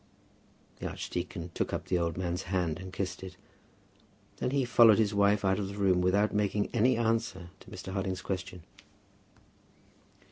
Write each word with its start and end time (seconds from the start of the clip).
The 0.77 0.87
archdeacon 0.87 1.51
took 1.53 1.71
up 1.73 1.85
the 1.85 1.99
old 1.99 2.17
man's 2.17 2.41
hand 2.49 2.79
and 2.79 2.91
kissed 2.91 3.21
it. 3.21 3.37
Then 4.37 4.49
he 4.49 4.65
followed 4.65 4.97
his 4.97 5.13
wife 5.13 5.45
out 5.45 5.59
of 5.59 5.67
the 5.67 5.77
room, 5.77 6.01
without 6.01 6.33
making 6.33 6.69
any 6.73 6.97
answer 6.97 7.51
to 7.59 7.69
Mr. 7.69 7.93
Harding's 7.93 8.23
question. 8.23 8.63